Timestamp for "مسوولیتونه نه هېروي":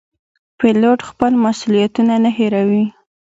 1.43-2.85